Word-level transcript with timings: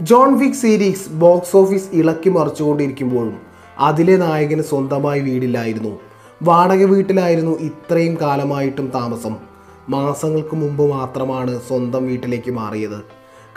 John 0.00 0.38
Wick 0.38 0.52
series 0.52 1.08
box 1.08 1.56
office 1.56 1.88
ഇളക്കി 1.92 2.30
മറിച്ചുകൊണ്ടിരിക്കുമ്പോഴും 2.30 3.36
അതിലെ 3.78 4.16
നായകന് 4.16 4.62
സ്വന്തമായി 4.62 5.20
വീടില്ലായിരുന്നു. 5.20 6.00
വാടക 6.42 6.84
വീട്ടിലായിരുന്നു 6.84 7.58
ഇത്രയും 7.58 8.18
കാലമായിട്ടും 8.20 8.92
താമസം. 8.94 9.36
മാസങ്ങൾക്ക് 9.88 10.56
മുമ്പ് 10.56 10.90
മാത്രമാണ് 10.90 11.60
സ്വന്തം 11.68 12.06
വീട്ടിലേക്ക് 12.06 12.50
മാറിയത്. 12.50 13.00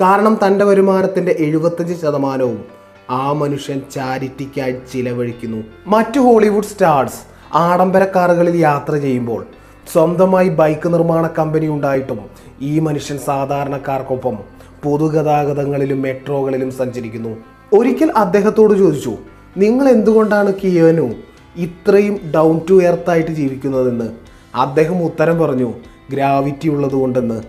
കാരണം 0.02 0.40
തന്റെ 0.48 0.66
വരുമാനത്തിന്റെ 0.66 1.36
എഴുപത്തഞ്ച് 1.40 2.02
ശതമാനവും 2.02 2.65
ആ 3.10 3.31
മനുഷ്യൻ 3.31 3.81
ചാരിറ്റിക്കായി 3.94 4.75
ചിലവഴിക്കുന്നു. 4.94 5.63
മറ്റു 5.87 6.19
ഹോളിവുഡ് 6.19 6.71
സ്റ്റാർസ് 6.73 7.21
ആഡംബര 7.53 8.03
കാറുകളിൽ 8.03 8.57
യാത്ര 8.57 8.96
ചെയ്യുമ്പോൾ 8.96 9.46
സ്വന്തമായി 9.94 10.49
ബൈക്ക് 10.49 10.94
നിർമ്മാണ 10.94 11.28
കമ്പനി 11.28 11.67
ഉണ്ടായിട്ടും 11.67 12.19
ഈ 12.62 12.79
മനുഷ്യൻ 12.79 13.17
സാധാരണക്കാർക്കൊപ്പം 13.19 14.53
പൊതുഗതാഗതങ്ങളിലും 14.84 16.02
മെട്രോകളിലും 16.02 16.72
സഞ്ചരിക്കുന്നു. 16.72 17.38
ഒരിക്കൽ 17.73 18.12
അദ്ദേഹത്തോട് 18.16 18.77
ചോദിച്ചു 18.77 19.17
നിങ്ങൾ 19.57 19.90
എന്തുകൊണ്ടാണ് 19.90 20.53
കിയോനു 20.63 21.13
ഇത്രയും 21.55 22.20
ഡൗൺ 22.35 22.62
ടു 22.70 22.84
എർത്ത് 22.84 23.09
ആയിട്ട് 23.09 23.31
ജീവിക്കുന്നതെന്ന്? 23.31 24.09
അദ്ദേഹം 24.55 25.04
ഉത്തരം 25.04 25.40
പറഞ്ഞു 25.40 25.73
ഗ്രാവിറ്റി 26.12 26.70
ഉള്ളതുകൊണ്ടെന്ന്. 26.70 27.41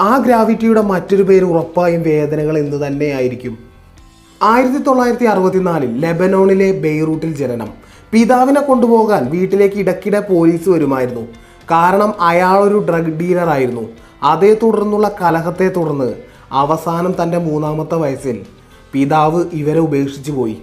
ആ 0.00 0.16
ഗ്രാവിറ്റിയുടെ 0.18 0.80
മറ്റൊരു 0.80 1.22
പേര് 1.22 1.44
ഉറപ്പായും 1.44 2.02
വേദനകൾ 2.02 2.58
എന്ന് 2.58 2.86
തന്നെയായിരിക്കും 2.86 3.58
ആയിരത്തി 4.42 4.78
തൊള്ളായിരത്തി 4.78 5.24
അറുപത്തിനാലിൽ 5.24 6.00
ലെബനോണിലെ 6.00 6.72
ബെയ്റൂട്ടിൽ 6.72 7.34
ജനനം. 7.34 7.68
പിതാവിനെ 8.12 8.60
കൊണ്ടുപോകാൻ 8.60 9.30
വീട്ടിലേക്ക് 9.30 9.76
ഇടയ്ക്കിടെ 9.76 10.20
പോലീസ് 10.20 10.68
വരുമായിരുന്നു. 10.68 11.28
കാരണം 11.70 12.20
അയാളൊരു 12.20 12.78
ഡ്രഗ് 12.78 13.18
ഡീലറായിരുന്നു 13.18 13.88
അതേ 14.22 14.54
തുടർന്നുള്ള 14.62 15.16
കലഹത്തെ 15.22 15.68
തുടർന്ന് 15.68 16.14
അവസാനം 16.52 17.14
തന്റെ 17.22 17.38
മൂന്നാമത്തെ 17.38 17.94
വയസ്സിൽ 17.94 18.46
പിതാവ് 18.92 19.44
ഇവരെ 19.52 19.78
ഉപേക്ഷിച്ചു 19.78 20.32
പോയി. 20.32 20.58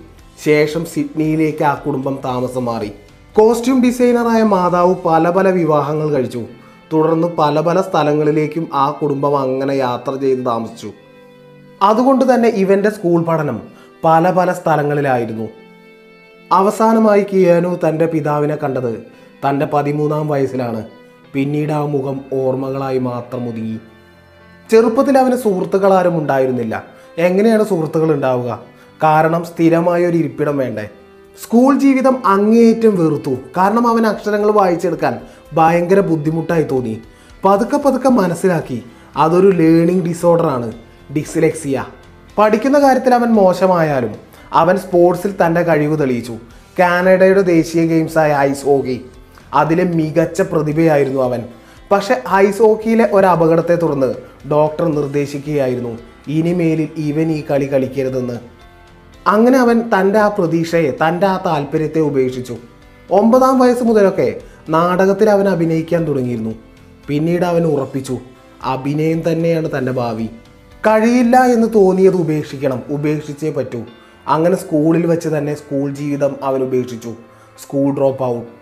ശേഷം 0.46 0.86
സിഡ്നിയിലേക്ക് 0.86 1.64
ആ 1.64 1.74
കുടുംബം 1.74 2.20
താമസം 2.26 2.66
മാറി. 2.66 2.92
കോസ്റ്റ്യൂം 3.34 3.84
ഡിസൈനറായ 3.84 4.44
മാതാവ് 4.44 4.96
പല 5.06 5.30
പല 5.30 5.50
വിവാഹങ്ങൾ 5.50 6.10
കഴിച്ചു. 6.10 6.46
തുടർന്ന് 6.94 7.28
പല 7.28 7.60
പല 7.60 7.82
സ്ഥലങ്ങളിലേക്കും 7.82 8.70
ആ 8.74 8.90
കുടുംബം 8.92 9.40
അങ്ങനെ 9.40 9.74
യാത്ര 9.74 10.16
ചെയ്ത് 10.16 10.46
താമസിച്ചു. 10.46 10.92
അതുകൊണ്ട് 11.82 12.34
തന്നെ 12.34 12.50
ഇവന്റെ 12.50 12.90
സ്കൂൾ 12.90 13.24
പഠനം 13.24 13.62
പല 14.04 14.32
പല 14.32 14.54
സ്ഥലങ്ങളിലായിരുന്നു. 14.54 15.50
അവസാനമായി 16.52 17.26
കിയാനു 17.34 17.80
തന്റെ 17.88 18.06
പിതാവിനെ 18.06 18.56
കണ്ടത് 18.56 19.20
തന്റെ 19.48 19.66
പതിമൂന്നാം 19.66 20.28
വയസ്സിലാണ്. 20.28 20.86
പിന്നീട് 21.34 21.72
ആ 21.72 21.86
മുഖം 21.86 22.22
ഓർമ്മകളായി 22.34 23.00
മാത്രം 23.00 23.50
ഒതുങ്ങി. 23.50 23.80
ചെറുപ്പത്തിൽ 24.72 25.18
അവന് 25.18 25.36
സുഹൃത്തുക്കൾ 25.36 25.94
ആരും 25.94 26.18
ഉണ്ടായിരുന്നില്ല. 26.18 26.84
എങ്ങനെയാണ് 27.18 27.64
സുഹൃത്തുക്കൾ 27.64 28.14
ഉണ്ടാവുക? 28.14 28.64
കാരണം 29.04 29.44
സ്ഥിരമായ 29.44 30.06
ഒരു 30.06 30.18
ഇരിപ്പിടം 30.18 30.58
വേണ്ടേ? 30.58 30.90
സ്കൂൾ 31.44 31.80
ജീവിതം 31.80 32.28
അങ്ങേയറ്റം 32.28 33.06
വെറുത്തു. 33.06 33.36
കാരണം 33.58 33.88
അവൻ 33.88 34.08
അക്ഷരങ്ങൾ 34.08 34.52
വായിച്ചെടുക്കാൻ 34.52 35.20
ഭയങ്കര 35.54 36.00
ബുദ്ധിമുട്ടായി 36.00 36.64
തോന്നി. 36.64 37.02
പതുക്കെ 37.46 37.78
പതുക്കെ 37.78 38.10
മനസ്സിലാക്കി 38.10 38.84
അതൊരു 39.18 39.48
ലേണിംഗ് 39.48 40.06
ഡിസോർഡർ 40.06 40.46
ആണ് 40.46 40.72
ഡിസ്ലെക്സിയ 41.16 41.86
പഠിക്കുന്ന 42.38 42.80
കാര്യത്തിൽ 42.80 43.14
അവൻ 43.14 43.30
മോശമായാലും 43.30 44.16
അവൻ 44.54 44.78
സ്പോർട്സിൽ 44.78 45.36
തന്റെ 45.46 45.62
കഴിവ് 45.62 46.00
തെളിയിച്ചു. 46.00 46.38
കാനഡയുടെ 46.80 47.42
ദേശീയ 47.42 47.88
ഗെയിംസായ 47.88 48.36
ഐസ് 48.36 48.66
ഹോക്കി. 48.66 49.06
അതിലെ 49.54 49.84
മികച്ച 49.84 50.42
പ്രതിഭയായിരുന്നു 50.42 51.22
അവൻ. 51.22 51.44
പക്ഷെ 51.92 52.22
ഐസ് 52.34 52.62
ഹോക്കിയിലെ 52.62 53.10
ഒരു 53.14 53.26
അപകടത്തെ 53.26 53.76
തുടർന്ന് 53.76 54.14
ഡോക്ടർ 54.52 54.88
നിർദ്ദേശിക്കുകയായിരുന്നു 54.88 56.00
ഇനിമേലിൽ 56.28 56.90
ഇവൻ 56.98 57.32
ഈ 57.32 57.44
കളി 57.52 57.74
കളിക്കരുതെന്ന്. 57.74 58.40
അങ്ങനെ 59.28 59.60
അവൻ 59.60 59.82
തന്റെ 59.82 60.20
ആ 60.20 60.28
പ്രതീക്ഷയെ 60.28 60.92
തന്റെ 60.92 61.28
ആ 61.28 61.38
താല്പര്യത്തെ 61.46 62.00
ഉപേക്ഷിച്ചു. 62.00 62.58
ഒമ്പതാം 63.12 63.60
വയസ്സ് 63.60 63.84
മുതലൊക്കെ 63.84 64.36
നാടകത്തിൽ 64.70 65.30
അവൻ 65.30 65.50
അഭിനയിക്കാൻ 65.50 66.08
തുടങ്ങിയിരുന്നു. 66.08 66.56
പിന്നീട് 67.08 67.44
അവൻ 67.44 67.66
ഉറപ്പിച്ചു 67.66 68.20
അഭിനയം 68.64 69.32
തന്നെയാണ് 69.32 69.70
തന്റെ 69.78 69.92
ഭാവി. 69.92 70.30
കഴിയില്ല 70.88 71.38
എന്ന് 71.38 71.68
തോന്നിയത് 71.74 72.16
ഉപേക്ഷിക്കണം 72.16 72.84
ഉപേക്ഷിച്ചേ 72.90 73.52
പറ്റൂ. 73.52 73.84
അങ്ങനെ 74.28 74.56
സ്കൂളിൽ 74.56 75.08
വെച്ച് 75.08 75.30
തന്നെ 75.30 75.54
സ്കൂൾ 75.54 75.94
ജീവിതം 75.94 76.36
അവൻ 76.44 76.64
ഉപേക്ഷിച്ചു. 76.64 77.14
School 77.64 77.94
drop 77.94 78.24
out. 78.24 78.59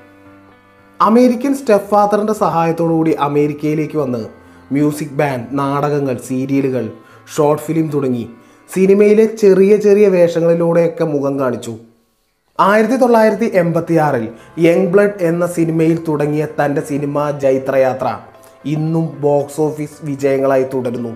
American 1.01 1.55
step 1.55 1.89
ഫാദറിന്റെ 1.89 2.33
സഹായത്തോടുകൂടി 2.33 3.11
അമേരിക്കയിലേക്ക് 3.19 3.97
വന്ന് 3.97 4.21
മ്യൂസിക് 4.71 5.13
ബാൻഡ് 5.13 5.45
നാടകങ്ങൾ 5.51 6.17
സീരിയലുകൾ 6.27 6.89
ഷോർട്ട് 7.35 7.63
ഫിലിം 7.63 7.89
തുടങ്ങി 7.89 8.29
സിനിമയിലെ 8.73 9.25
ചെറിയ 9.25 9.75
ചെറിയ 9.75 10.07
വേഷങ്ങളിലൂടെയൊക്കെ 10.07 11.03
മുഖം 11.03 11.39
കാണിച്ചു. 11.39 11.77
ആയിരത്തി 12.59 12.95
തൊള്ളായിരത്തി 12.95 13.51
എൺപത്തിയാറിൽ 13.53 14.27
യങ് 14.59 14.87
ബ്ലഡ് 14.87 15.23
എന്ന 15.23 15.47
സിനിമയിൽ 15.47 16.03
തുടങ്ങിയ 16.07 16.45
തന്റെ 16.45 16.81
സിനിമ 16.81 17.31
ജൈത്രയാത്ര 17.31 18.17
ഇന്നും 18.65 19.17
ബോക്സ് 19.19 19.61
ഓഫീസ് 19.61 20.05
വിജയങ്ങളായി 20.05 20.63
തുടരുന്നു. 20.73 21.15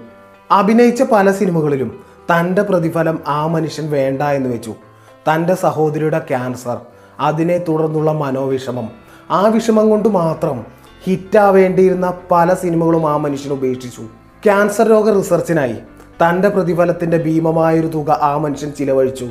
അഭിനയിച്ച 0.52 1.03
പല 1.12 1.31
സിനിമകളിലും 1.31 1.91
തന്റെ 2.31 2.62
പ്രതിഫലം 2.62 3.20
ആ 3.28 3.47
മനുഷ്യൻ 3.47 3.91
വേണ്ട 3.91 4.22
എന്ന് 4.22 4.50
വെച്ചു. 4.50 4.74
തന്റെ 5.30 5.53
സഹോദരിയുടെ 5.53 6.20
ക്യാൻസർ 6.20 6.78
അതിനെ 7.20 7.58
തുടർന്നുള്ള 7.58 8.12
മനോവിഷമം 8.12 9.10
ആ 9.31 9.47
വിഷമം 9.47 9.90
കൊണ്ട് 9.90 10.09
മാത്രം 10.09 10.66
ഹിറ്റാവേണ്ടിയിരുന്ന 11.03 12.14
പല 12.31 12.53
സിനിമകളും 12.53 13.09
ആ 13.09 13.18
മനുഷ്യൻ 13.18 13.52
ഉപേക്ഷിച്ചു. 13.53 14.02
ക്യാൻസർ 14.46 14.88
രോഗ 14.88 15.18
റിസർച്ചിനായി 15.18 15.74
തന്റെ 16.22 16.50
പ്രതിഫലത്തിന്റെ 16.50 17.18
ഭീമമായൊരു 17.18 17.88
തുക 17.88 18.20
ആ 18.22 18.38
മനുഷ്യൻ 18.38 18.72
ചിലവഴിച്ചു. 18.72 19.28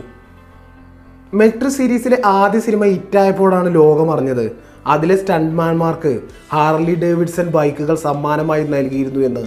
മെട്രി 1.34 1.68
സീരീസിലെ 1.68 2.22
ആദ്യ 2.26 2.60
സിനിമ 2.60 2.84
ഹിറ്റായപ്പോഴാണ് 2.84 3.74
ലോകം 3.74 4.12
അറിഞ്ഞത്. 4.12 4.50
അതിലെ 4.86 5.16
സ്റ്റണ്ട്മാൻമാർക്ക് 5.16 6.20
ഹാർലി 6.52 6.94
ഡേവിഡ്സൺ 6.94 7.48
ബൈക്കുകൾ 7.50 7.94
സമ്മാനമായി 7.94 8.64
നൽകിയിരുന്നു 8.64 9.26
എന്ന്. 9.26 9.46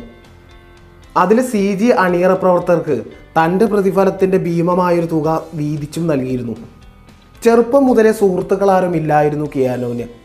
അതിലെ 1.18 1.44
സി 1.44 1.76
ജി 1.76 1.86
അണിയറ 1.86 2.34
പ്രവർത്തകർക്ക് 2.34 3.04
തന്റെ 3.38 3.66
പ്രതിഫലത്തിന്റെ 3.66 4.38
ഭീമമായൊരു 4.38 5.06
തുക 5.06 5.44
വീതിച്ചും 5.54 6.08
നൽകിയിരുന്നു. 6.08 6.56
ചെറുപ്പം 7.44 7.86
മുതലേ 7.86 8.12
സുഹൃത്തുക്കളാരും 8.12 8.96
ഇല്ലായിരുന്നു 8.96 9.46
കിയാനോന് 9.56 10.23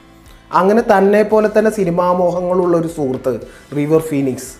അങ്ങനെ 0.52 0.82
തന്നെ 0.98 1.22
പോലെ 1.22 1.50
തന്നെ 1.58 1.70
സിനിമാ 1.70 2.12
മോഹങ്ങളുള്ള 2.12 2.76
ഒരു 2.76 2.88
സുഹൃത്ത് 2.88 3.40
റിവർ 3.76 4.00
ഫീനിക്സ് 4.00 4.54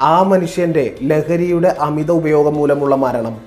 ആ 0.00 0.22
മനുഷ്യന്റെ 0.22 0.94
ലഹരിയുടെ 1.02 1.76
അമിത 1.80 2.10
ഉപയോഗം 2.10 2.54
മൂലമുള്ള 2.54 2.96
മരണം. 2.96 3.40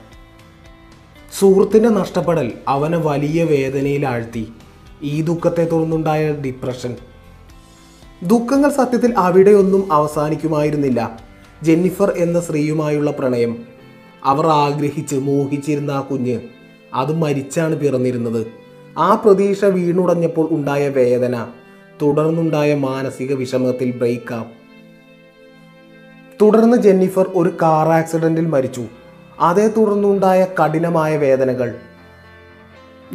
സുഹൃത്തിന്റെ 1.40 1.90
നഷ്ടപ്പെടൽ 1.90 2.52
അവനെ 2.68 2.98
വലിയ 2.98 3.44
വേദനയിൽ 3.44 4.08
ആഴ്ത്തി. 4.08 4.54
ഈ 5.04 5.22
ദുഃഖത്തെ 5.22 5.66
തുടർന്നുണ്ടായ 5.66 6.32
ഡിപ്രഷൻ 6.32 6.96
ദുഃഖങ്ങൾ 8.24 8.70
സത്യത്തിൽ 8.70 9.14
അവിടെയൊന്നും 9.18 9.94
അവസാനിക്കുമായിരുന്നില്ല. 9.94 11.20
ജെന്നിഫർ 11.64 12.14
എന്ന 12.18 12.40
സ്ത്രീയുമായുള്ള 12.40 13.12
പ്രണയം. 13.12 13.58
അവർ 14.24 14.48
ആഗ്രഹിച്ച് 14.48 15.16
മോഹിച്ചിരുന്ന 15.16 15.92
ആ 15.92 16.02
കുഞ്ഞ് 16.02 16.40
അത് 16.94 17.14
മരിച്ചാണ് 17.14 17.76
പിറന്നിരുന്നത്. 17.76 18.48
ആ 18.98 19.16
പ്രതീക്ഷ 19.16 19.66
വീണുടഞ്ഞപ്പോൾ 19.66 20.48
ഉണ്ടായ 20.52 20.90
വേദന. 20.90 21.46
തുടർന്നുണ്ടായ 22.02 22.74
മാനസിക 22.74 23.34
വിഷമത്തിൽ 23.34 23.92
ബ്രേക്കപ്പ് 23.92 24.52
തുടർന്ന് 26.42 26.78
ജെന്നിഫർ 26.78 27.32
ഒരു 27.36 27.58
കാർ 27.62 27.88
ആക്സിഡന്റിൽ 27.88 28.46
മരിച്ചു. 28.46 28.86
അതേ 29.40 29.68
തുടർന്നുണ്ടായ 29.68 30.48
കഠിനമായ 30.60 31.18
വേദനകൾ. 31.18 31.76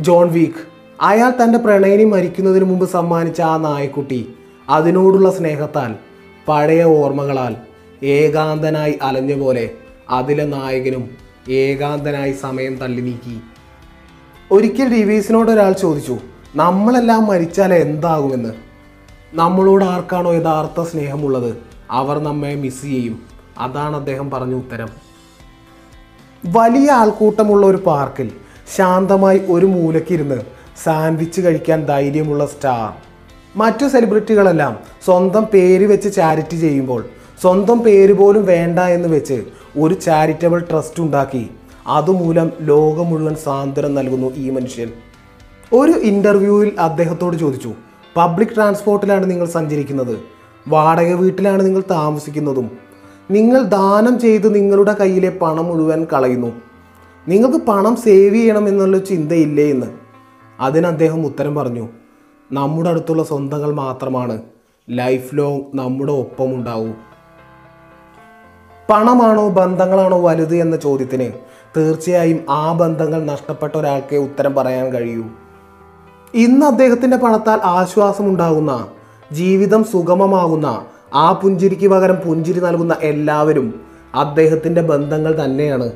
ജോൺ 0.00 0.32
വീക്ക് 0.32 0.62
അയാൾ 1.00 1.30
തന്റെ 1.30 1.58
പ്രണയിനി 1.58 2.04
മരിക്കുന്നതിന് 2.04 2.64
മുമ്പ് 2.64 2.88
സമ്മാനിച്ച 2.88 3.40
ആ 3.40 3.56
നായക്കുട്ടി 3.56 4.28
അതിനോടുള്ള 4.68 5.30
സ്നേഹത്താൽ 5.30 5.94
പഴയ 6.48 6.84
ഓർമ്മകളാൽ 6.84 7.56
ഏകാന്തനായി 8.02 8.98
അലഞ്ഞ 9.02 9.40
പോലെ 9.40 9.70
അതിലെ 10.10 10.44
നായകനും 10.44 11.10
ഏകാന്തനായി 11.48 12.32
സമയം 12.32 12.76
തള്ളി 12.76 13.00
നീക്കി. 13.00 13.40
ഒരിക്കൽ 14.52 14.88
റിവീസിനോട് 14.88 15.50
ഒരാൾ 15.50 15.72
ചോദിച്ചു 15.72 16.18
നമ്മളെല്ലാം 16.56 17.26
മരിച്ചാൽ 17.26 17.74
എന്താകുമെന്ന്? 17.74 18.67
നമ്മളോട് 19.34 19.84
ആർക്കാണോ 19.84 20.32
യഥാർത്ഥ 20.34 20.82
സ്നേഹമുള്ളത്? 20.82 21.56
അവർ 21.90 22.18
നമ്മെ 22.18 22.54
മിസ് 22.54 22.82
ചെയ്യും. 22.82 23.22
അതാണ് 23.58 23.96
അദ്ദേഹം 23.96 24.30
പറഞ്ഞ 24.30 24.54
ഉത്തരം. 24.54 24.88
വലിയ 26.46 26.90
ആൾക്കൂട്ടമുള്ള 26.90 27.66
ഒരു 27.66 27.76
പാർക്കിൽ 27.76 28.30
ശാന്തമായി 28.76 29.40
ഒരു 29.48 29.66
മൂലക്കിരുന്ന് 29.66 30.42
സാൻഡ്വിച്ച് 30.84 31.40
കഴിക്കാൻ 31.40 31.84
ധൈര്യമുള്ള 31.84 32.46
സ്റ്റാർ 32.46 32.92
മറ്റു 33.56 33.86
സെലിബ്രിറ്റികളെല്ലാം 33.86 34.76
സ്വന്തം 35.04 35.44
പേര് 35.44 35.86
വെച്ച് 35.86 36.14
ചാരിറ്റി 36.14 36.56
ചെയ്യുമ്പോൾ 36.56 37.04
സ്വന്തം 37.40 37.78
പേര് 37.78 38.12
പോലും 38.12 38.46
വേണ്ട 38.46 38.78
എന്ന് 38.78 39.08
വെച്ച് 39.08 39.44
ഒരു 39.76 39.94
ചാരിറ്റബിൾ 39.94 40.66
ട്രസ്റ്റ് 40.70 41.02
ഉണ്ടാക്കി 41.02 41.50
അതുമൂലം 41.86 42.52
ലോകം 42.60 43.10
മുഴുവൻ 43.10 43.34
സാന്ത്വനം 43.34 43.94
നൽകുന്നു 43.94 44.34
ഈ 44.34 44.50
മനുഷ്യൻ. 44.50 44.88
ഒരു 45.72 45.92
ഇന്റർവ്യൂവിൽ 45.92 46.76
അദ്ദേഹത്തോട് 46.78 47.36
ചോദിച്ചു 47.36 47.74
പബ്ലിക് 48.16 48.48
ട്രാൻസ്പോർട്ടിലാണ് 48.48 49.30
നിങ്ങൾ 49.30 49.46
സഞ്ചരിക്കുന്നത്. 49.46 50.18
വാടക 50.68 51.12
വീട്ടിലാണ് 51.12 51.64
നിങ്ങൾ 51.64 51.82
താമസിക്കുന്നതും. 51.90 52.70
നിങ്ങൾ 53.30 53.62
ദാനം 53.62 54.18
ചെയ്ത് 54.18 54.54
നിങ്ങളുടെ 54.54 54.92
കയ്യിലെ 54.92 55.38
പണം 55.42 55.64
മുഴുവൻ 55.64 56.06
കളയുന്നു. 56.12 56.52
നിങ്ങൾക്ക് 57.28 57.56
പണം 57.56 57.96
സേവ് 57.96 58.34
ചെയ്യണം 58.34 58.68
എന്നുള്ള 58.68 58.98
ചിന്തയില്ലേ 58.98 59.70
എന്ന്. 59.70 59.86
അതിന് 60.60 60.86
അദ്ദേഹം 60.86 61.26
ഉത്തരം 61.26 61.54
പറഞ്ഞു. 61.54 61.88
നമ്മുടെ 62.52 62.90
അടുത്തുള്ള 62.90 63.22
സ്വന്തങ്ങൾ 63.22 63.72
മാത്രമാണ്. 63.72 64.42
ലൈഫ് 64.90 65.36
ലോങ് 65.36 65.60
നമ്മുടെ 65.74 66.12
ഒപ്പം 66.12 66.54
ഉണ്ടാവൂ. 66.54 66.88
പണമാണോ 68.90 69.48
ബന്ധങ്ങളാണോ 69.48 70.22
വലുത്? 70.22 70.56
എന്ന 70.56 70.76
ചോദ്യത്തിന് 70.76 71.32
തീർച്ചയായും 71.76 72.46
ആ 72.50 72.72
ബന്ധങ്ങൾ 72.72 73.24
നഷ്ടപ്പെട്ട 73.24 73.76
ഒരാൾക്കേ 73.76 74.16
ഉത്തരം 74.16 74.54
പറയാൻ 74.54 74.92
കഴിയൂ. 74.92 75.24
ഇന്ന് 76.34 76.66
അദ്ദേഹത്തിന്റെ 76.66 77.16
പണത്താൽ 77.16 77.60
ആശ്വാസമുണ്ടാകുന്ന 77.64 78.88
ജീവിതം 79.32 79.84
സുഗമമാകുന്ന 79.84 80.84
ആ 81.14 81.32
പുഞ്ചിരിക്ക് 81.32 81.88
പകരം 81.88 82.14
പുഞ്ചിരി 82.14 82.60
നൽകുന്ന 82.60 82.96
എല്ലാവരും 83.02 83.80
അദ്ദേഹത്തിന്റെ 84.14 84.80
ബന്ധങ്ങൾ 84.80 85.44
തന്നെയാണ്. 85.44 85.92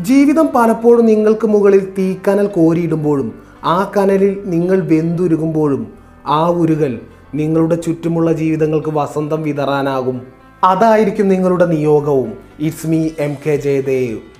ജീവിതം 0.00 0.48
പലപ്പോഴും 0.54 1.06
നിങ്ങൾക്ക് 1.06 1.46
മുകളിൽ 1.46 1.94
തീക്കനൽ 1.98 2.46
കോരിയിടുമ്പോഴും 2.46 3.42
ആ 3.64 3.92
കനലിൽ 3.96 4.42
നിങ്ങൾ 4.44 4.80
വെന്തുരുകുമ്പോഴും 4.80 5.92
ആ 6.26 6.48
ഉരുകൽ 6.48 7.00
നിങ്ങളുടെ 7.34 7.74
ചുറ്റുമുള്ള 7.74 8.32
ജീവിതങ്ങൾക്ക് 8.32 8.88
വസന്തം 8.88 9.42
വിതറാനാകും. 9.42 10.22
അതായിരിക്കും 10.64 11.28
നിങ്ങളുടെ 11.28 11.66
നിയോഗവും. 11.66 12.32
It's 12.60 12.86
me 12.86 13.08
M 13.18 13.36
K 13.46 13.56
Jayadev 13.56 14.35